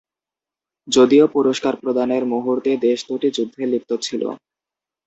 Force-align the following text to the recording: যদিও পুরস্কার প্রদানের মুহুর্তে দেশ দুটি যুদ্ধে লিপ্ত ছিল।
যদিও 0.87 1.25
পুরস্কার 1.35 1.73
প্রদানের 1.81 2.23
মুহুর্তে 2.31 2.71
দেশ 2.85 2.99
দুটি 3.09 3.29
যুদ্ধে 3.37 3.63
লিপ্ত 3.71 3.91
ছিল। 4.05 4.23